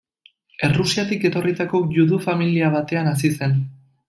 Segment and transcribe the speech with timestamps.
[0.67, 3.59] Errusiatik etorritako judu familia batean hazi zen.